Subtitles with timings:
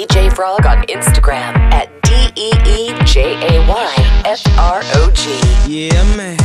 [0.00, 5.28] DJ Frog on Instagram at D E E J A Y F R O G.
[5.68, 6.38] Yeah, man.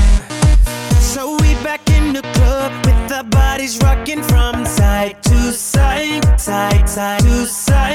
[1.00, 6.90] So we back in the club with our bodies rocking from side to side, side,
[6.90, 7.95] side to side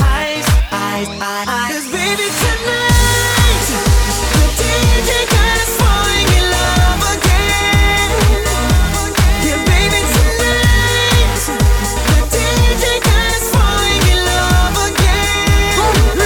[0.00, 1.72] eyes, eyes, eyes, eyes.
[1.72, 3.66] Cause baby tonight,
[4.34, 8.10] the DJ got us falling in love again.
[9.46, 11.40] Yeah, baby tonight,
[12.08, 16.16] the DJ got us falling in love again.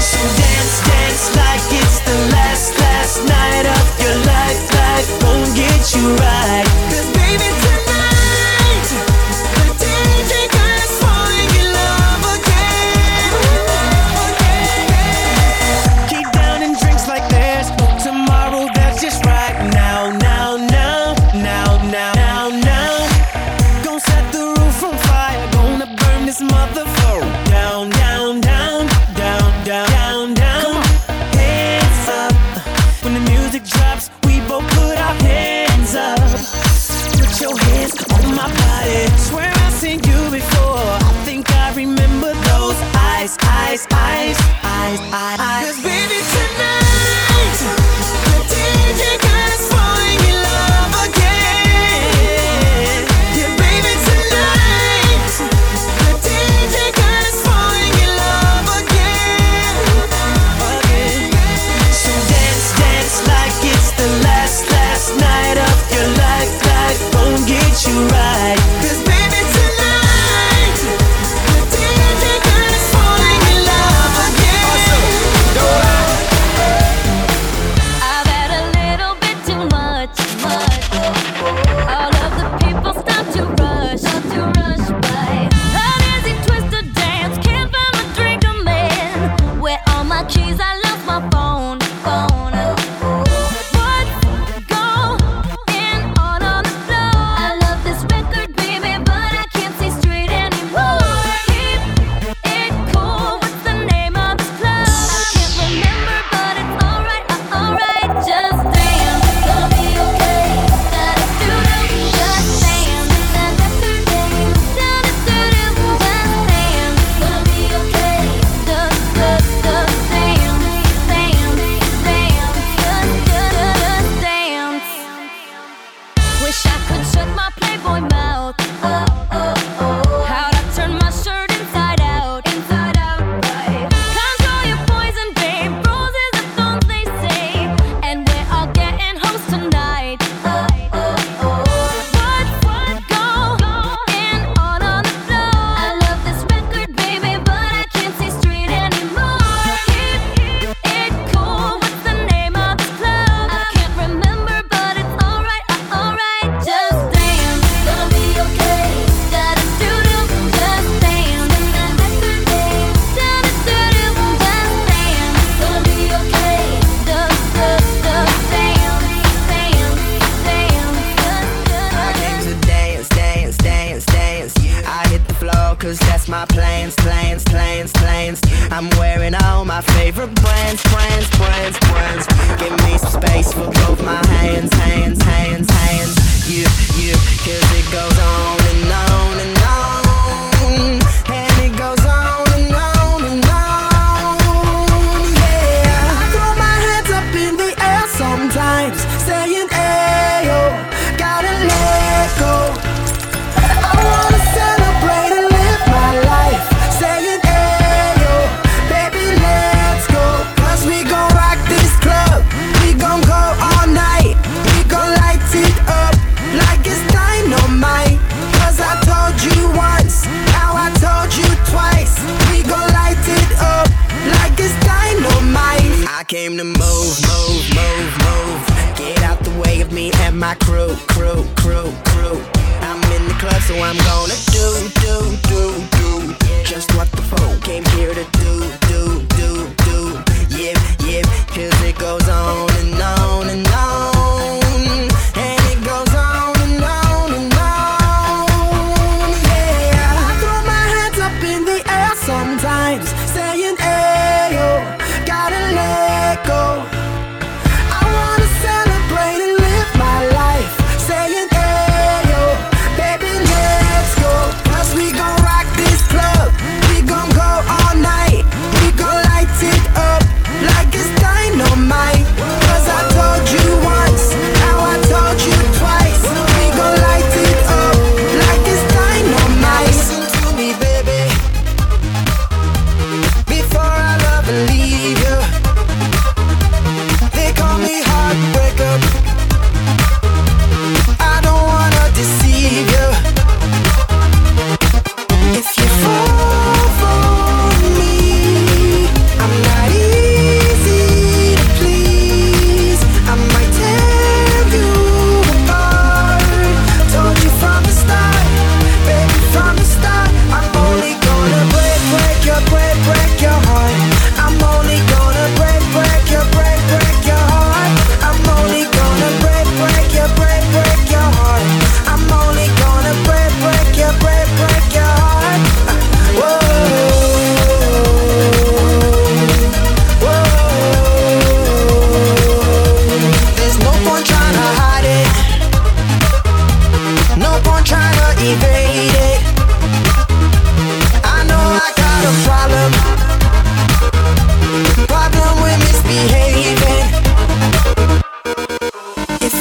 [0.00, 4.60] So dance, dance like it's the last, last night of your life.
[4.76, 6.67] Life won't get you right.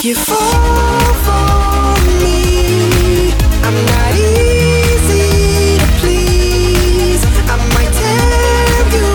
[0.08, 3.34] you fall for me.
[3.66, 7.22] I'm not easy to please.
[7.52, 9.10] I might tear you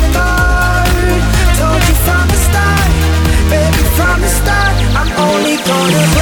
[0.00, 0.90] apart.
[1.56, 2.90] Told you from the start,
[3.48, 6.13] baby, from the start, I'm only gonna.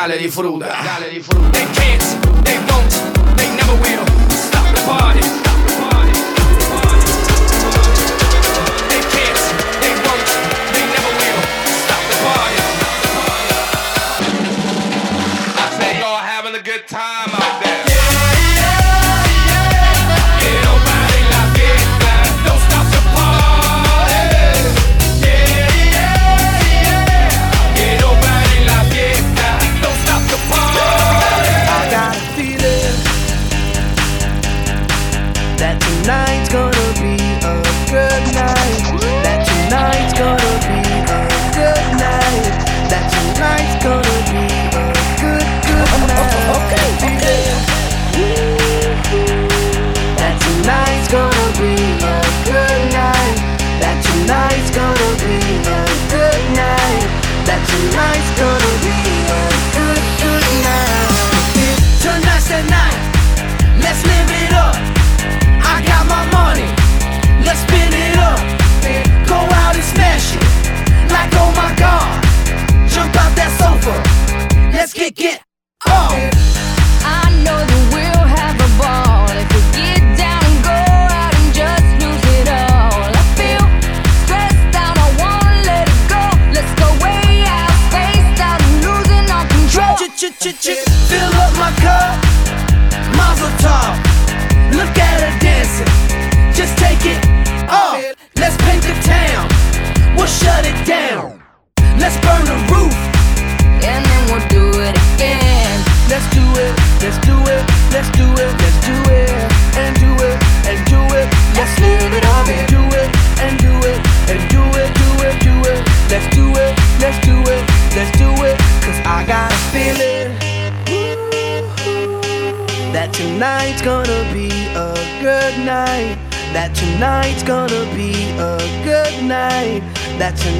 [0.00, 0.80] Gale di frutta.
[0.82, 1.99] Gale di frutta.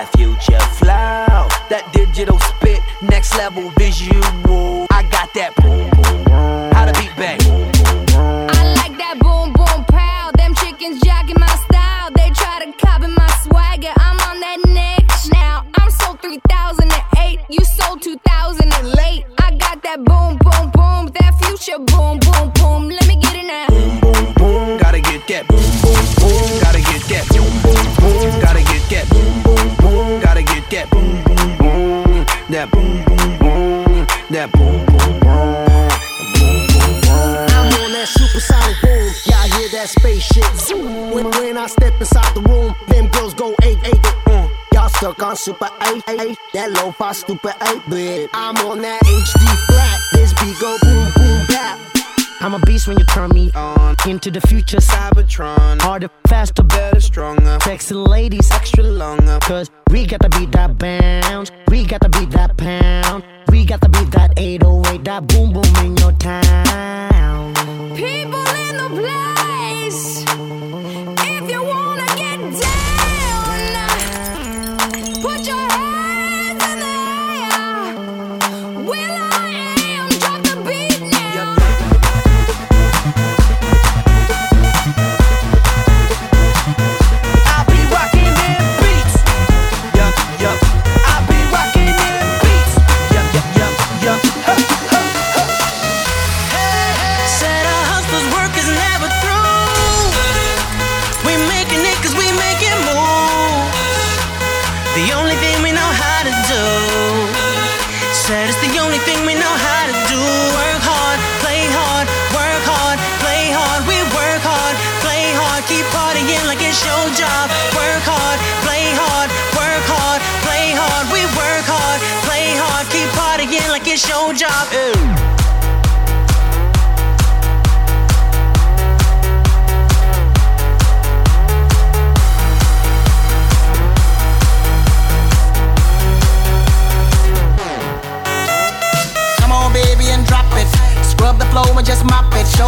[0.00, 4.69] that future flow, that digital spit, next level visual.
[46.90, 48.30] That lo-fi stupid 8 bit.
[48.34, 50.00] I'm on that HD flat.
[50.12, 51.78] This beat go boom, boom, bap.
[52.40, 54.78] I'm a beast when you turn me on into the future.
[54.78, 55.80] Cybertron.
[55.82, 57.58] Harder, faster, Better, stronger.
[57.62, 59.38] sexy ladies, Extra longer.
[59.42, 63.80] Cause we got to beat that bounce, we got to beat that pound, we got
[63.82, 67.54] to beat that 808, that boom boom in your town.
[67.94, 70.24] People in the place.
[70.26, 72.89] If you wanna get down,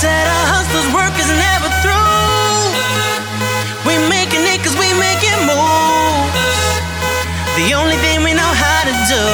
[0.00, 2.72] Said our hustlers' work is never through.
[3.84, 6.32] We making it cause we make it move.
[7.60, 9.28] The only thing we know how to do.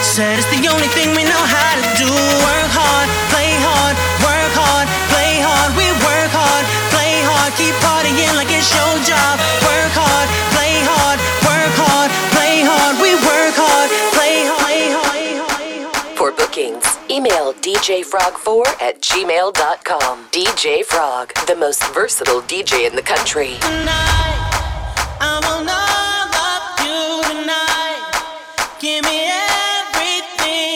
[0.00, 2.08] Said it's the only thing we know how to do.
[2.08, 5.76] Work hard, play hard, work hard, play hard.
[5.76, 9.36] We work hard, play hard, keep partying like it's your job.
[9.60, 12.96] Work hard, play hard, work hard, play hard.
[12.96, 13.92] We work hard.
[14.16, 16.16] Play hard.
[16.16, 16.87] For bookings,
[17.18, 20.24] email djfrog4 at gmail.com.
[20.30, 23.56] DJ Frog, the most versatile DJ in the country.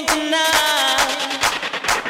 [0.08, 0.58] tonight.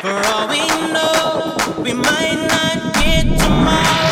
[0.00, 4.11] For all we know, we might not get tomorrow.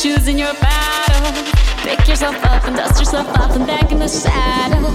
[0.00, 1.44] choosing your battle.
[1.84, 4.90] Pick yourself up and dust yourself off and back in the saddle.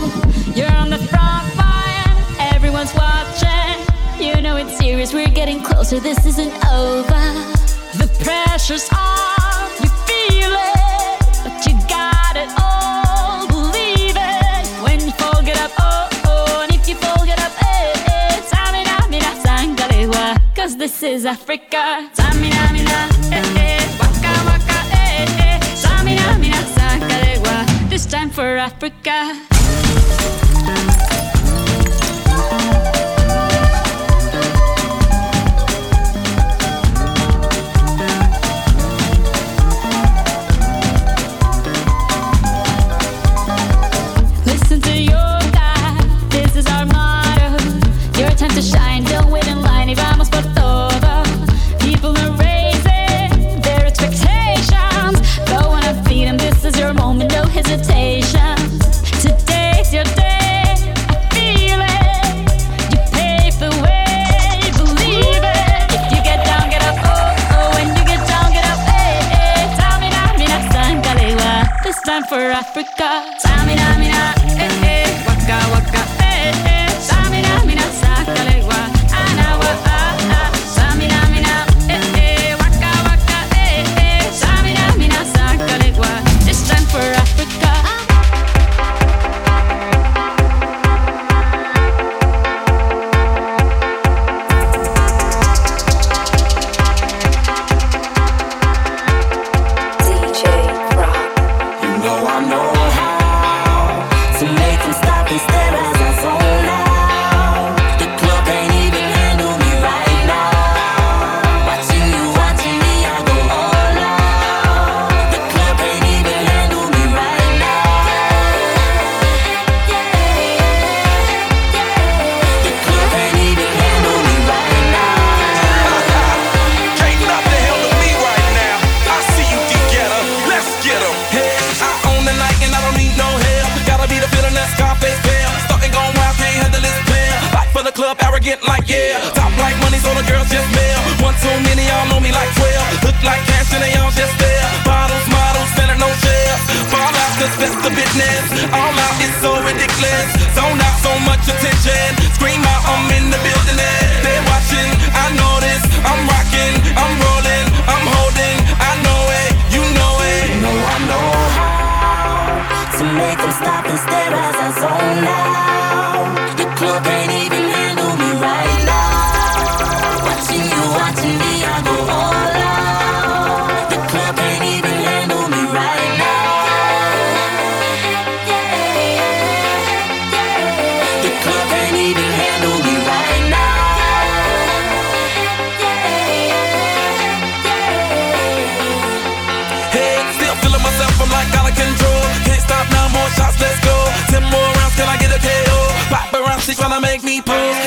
[0.56, 3.78] You're on the front line, everyone's watching.
[4.20, 7.24] You know it's serious, we're getting closer, this isn't over.
[8.02, 14.66] The pressure's on, you feel it, but you got it all, believe it.
[14.82, 15.14] When you
[15.54, 18.42] up, oh, oh, and if you up, eh, eh,
[20.78, 22.10] this is Africa.
[22.16, 23.85] Samina, mina, eh, eh
[26.06, 26.62] mira, mira,
[27.90, 29.34] This time for Africa.
[72.36, 73.45] for Africa.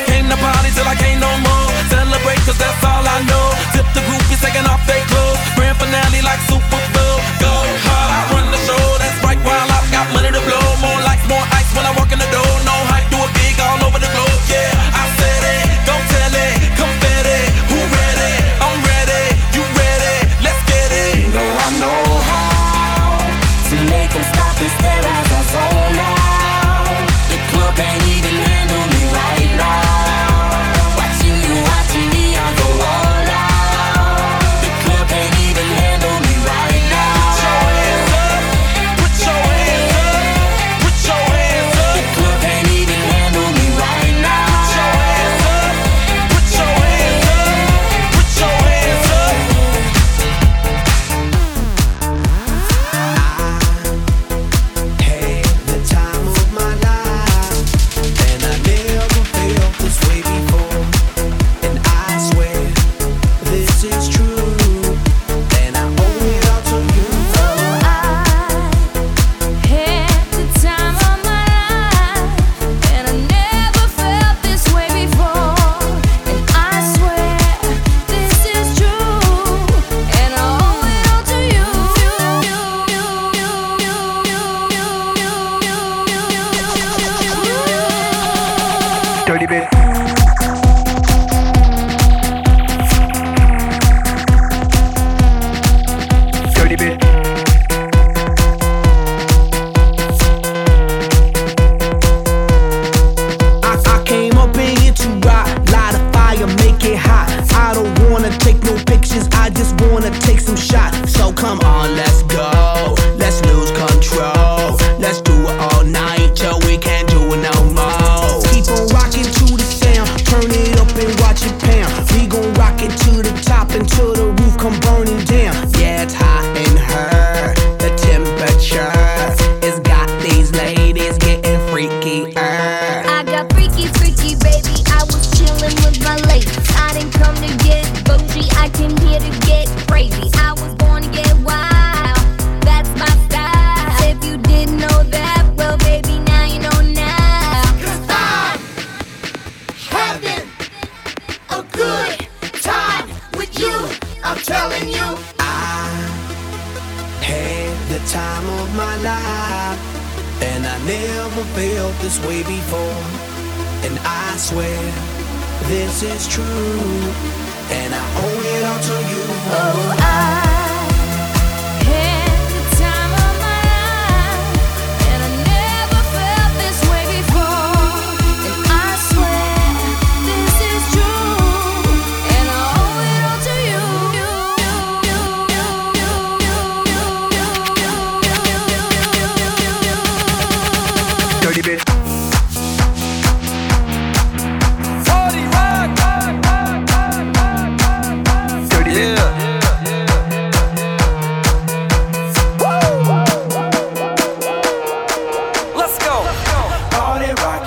[0.07, 1.69] Came to party till I can't no more.
[1.91, 3.47] Celebrate cause that's all I know.
[3.75, 5.41] Tip the group, taking off their clothes.
[5.57, 6.68] Grand finale like super.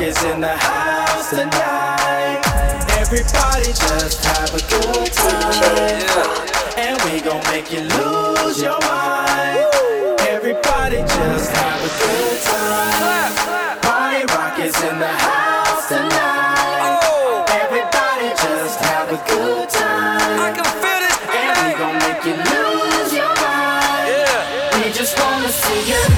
[0.02, 2.41] is in the house tonight.
[2.97, 6.41] Everybody just have a good time.
[6.76, 9.60] And we gon' make you lose your mind.
[10.28, 13.34] Everybody just have a good time.
[13.86, 17.45] Party rock is in the house tonight.
[17.62, 20.39] Everybody just have a good time.
[20.39, 21.18] I can feel it.
[21.41, 24.84] And we gon' make you lose your mind.
[24.84, 26.11] We just wanna see you.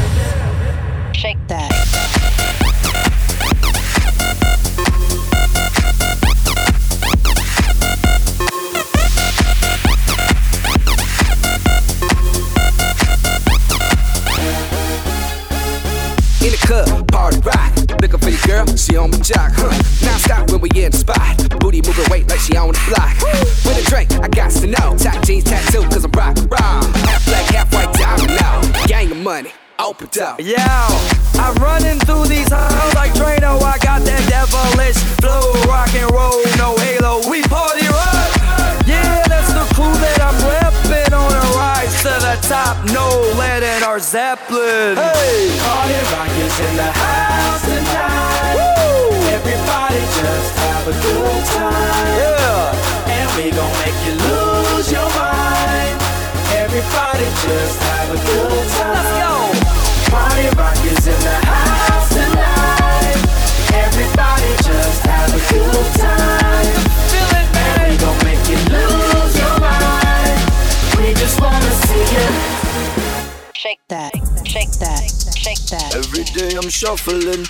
[18.98, 19.72] On my jock, huh?
[20.06, 21.60] Now stop when we in the spot.
[21.60, 23.16] Booty moving weight like she on the block.
[23.66, 24.98] With a drink, I got to know.
[24.98, 26.38] Top jeans tattoo, cause I'm rock.
[27.08, 28.62] Half black, half white diamond now.
[28.88, 30.40] Gang of money, open up.
[30.40, 30.58] Yo,
[31.40, 33.62] I'm running through these halls like Drano.
[33.62, 37.24] I got that devilish flow, rock and roll, no halo.
[37.30, 38.30] We party rock.
[38.86, 42.84] Yeah, that's the crew that I'm repping on a rise to the top.
[42.92, 43.08] No
[43.40, 44.00] lead in our
[44.54, 44.98] Zeppelin.
[44.98, 48.58] Hey, Party rock is in the house tonight.
[49.34, 52.14] Everybody just have a good time.
[52.22, 53.10] Yeah.
[53.10, 55.98] And we gon' make you lose your mind.
[56.54, 58.94] Everybody just have a good time.
[58.94, 59.34] Let's go.
[60.14, 63.18] Party rock is in the house tonight.
[63.74, 66.78] Everybody just have a good time.
[67.10, 70.38] Feel it, And we gon' make you lose your mind.
[71.00, 72.63] We just wanna see you.
[73.64, 74.12] Shake that,
[74.44, 75.96] shake that, shake that.
[75.96, 77.46] Every day I'm shuffling.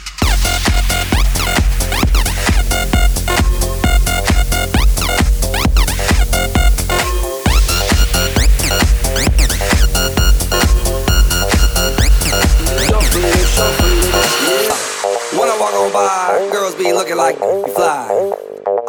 [12.86, 15.40] Shuffling, shuffling.
[15.40, 18.33] When I walk on by, girls be looking like you fly.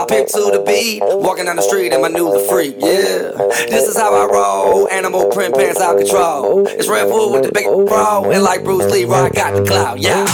[0.05, 3.33] I pimp to the beat, walking down the street and my new the freak, yeah.
[3.71, 6.67] This is how I roll, animal print pants out control.
[6.67, 10.27] It's Redfoo with the big bro, and like Bruce Lee, I got the clout, yeah.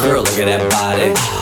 [0.00, 1.41] Girl, look at that body.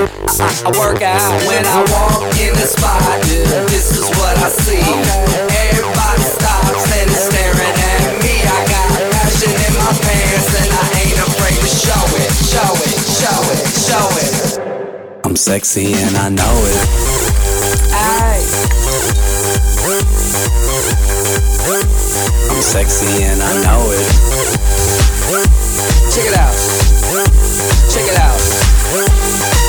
[0.41, 3.21] I, work out when I walk in the spot.
[3.69, 4.81] This is what I see.
[4.81, 8.41] Everybody stops and is staring at me.
[8.41, 12.97] I got passion in my pants and I ain't afraid to show it, show it,
[13.05, 14.33] show it, show it.
[15.25, 16.77] I'm sexy and I know it.
[17.93, 18.41] Aye.
[22.49, 24.09] I'm sexy and I know it.
[26.09, 26.57] Check it out.
[27.93, 29.60] Check it out.